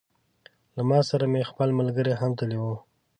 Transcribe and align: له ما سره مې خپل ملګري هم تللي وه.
له 0.75 0.83
ما 0.89 0.99
سره 1.09 1.25
مې 1.31 1.41
خپل 1.49 1.69
ملګري 1.79 2.13
هم 2.21 2.31
تللي 2.39 2.57
وه. 2.63 2.75